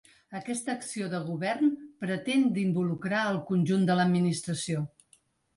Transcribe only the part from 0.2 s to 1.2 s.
Aquesta acció de